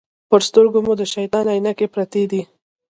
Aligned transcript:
پر 0.29 0.41
سترګو 0.49 0.79
مو 0.85 0.93
د 0.99 1.03
شیطان 1.13 1.45
عینکې 1.53 1.87
پرتې 1.93 2.23
دي. 2.31 2.41